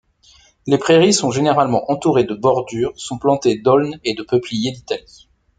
Les 0.65 0.79
prairies 0.79 1.13
sont 1.13 1.29
généralement 1.29 1.91
entourées 1.91 2.23
de 2.23 2.33
bordures 2.33 2.91
sont 2.95 3.19
plantées 3.19 3.59
d’aulnes 3.59 3.99
et 4.03 4.15
de 4.15 4.23
peupliers 4.23 4.71
d’Italie. 4.71 5.29